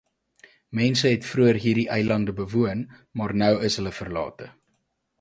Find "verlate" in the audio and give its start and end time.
4.03-4.53